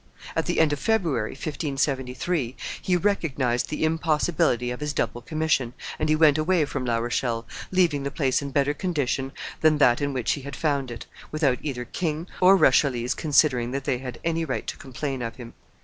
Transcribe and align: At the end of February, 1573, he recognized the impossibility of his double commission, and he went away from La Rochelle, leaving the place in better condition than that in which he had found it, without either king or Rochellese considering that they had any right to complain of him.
At 0.35 0.47
the 0.47 0.59
end 0.59 0.73
of 0.73 0.79
February, 0.79 1.33
1573, 1.33 2.55
he 2.81 2.97
recognized 2.97 3.69
the 3.69 3.83
impossibility 3.83 4.71
of 4.71 4.79
his 4.79 4.93
double 4.93 5.21
commission, 5.21 5.73
and 5.99 6.09
he 6.09 6.15
went 6.15 6.39
away 6.39 6.65
from 6.65 6.85
La 6.85 6.97
Rochelle, 6.97 7.45
leaving 7.69 8.01
the 8.01 8.09
place 8.09 8.41
in 8.41 8.49
better 8.49 8.73
condition 8.73 9.31
than 9.59 9.77
that 9.77 10.01
in 10.01 10.11
which 10.11 10.31
he 10.31 10.41
had 10.41 10.55
found 10.55 10.89
it, 10.89 11.05
without 11.31 11.59
either 11.61 11.85
king 11.85 12.25
or 12.39 12.57
Rochellese 12.57 13.13
considering 13.13 13.69
that 13.73 13.83
they 13.83 13.99
had 13.99 14.19
any 14.23 14.43
right 14.43 14.65
to 14.65 14.75
complain 14.75 15.21
of 15.21 15.35
him. 15.35 15.53